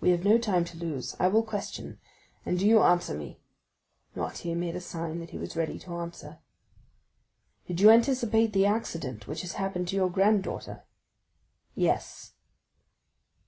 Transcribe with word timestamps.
"We 0.00 0.10
have 0.10 0.24
no 0.24 0.38
time 0.38 0.64
to 0.64 0.76
lose; 0.76 1.14
I 1.20 1.28
will 1.28 1.44
question, 1.44 2.00
and 2.44 2.58
do 2.58 2.66
you 2.66 2.82
answer 2.82 3.16
me." 3.16 3.38
Noirtier 4.16 4.56
made 4.56 4.74
a 4.74 4.80
sign 4.80 5.20
that 5.20 5.30
he 5.30 5.38
was 5.38 5.54
ready 5.54 5.78
to 5.78 5.98
answer. 5.98 6.40
"Did 7.68 7.80
you 7.80 7.88
anticipate 7.88 8.54
the 8.54 8.66
accident 8.66 9.28
which 9.28 9.42
has 9.42 9.52
happened 9.52 9.86
to 9.90 9.94
your 9.96 10.10
granddaughter?" 10.10 10.82
"Yes." 11.76 12.32